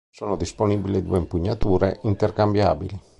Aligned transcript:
Sono 0.09 0.35
disponibili 0.35 1.03
due 1.03 1.19
impugnature 1.19 1.99
intercambiabili. 2.01 2.99